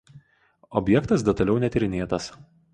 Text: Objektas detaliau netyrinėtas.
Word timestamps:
Objektas 0.81 1.27
detaliau 1.29 1.61
netyrinėtas. 1.67 2.35